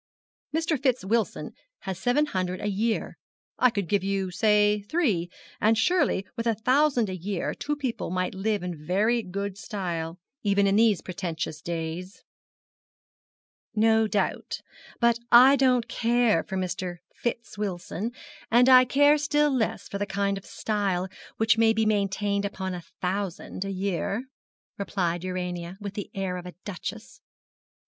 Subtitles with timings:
[0.51, 0.81] Mr.
[0.81, 3.19] Fitz Wilson has seven hundred a year.
[3.59, 5.29] I could give you say three;
[5.61, 9.59] and surely with a thousand a year two young people might live in very good
[9.59, 12.23] style even in these pretentious days.'
[13.75, 14.61] 'No doubt.
[14.99, 16.97] But I don't care for Mr.
[17.13, 18.11] Fitz Wilson,
[18.49, 22.73] and I care still less for the kind of style which can be maintained upon
[22.73, 24.23] a thousand a year,'
[24.79, 27.21] replied Urania, with the air of a duchess.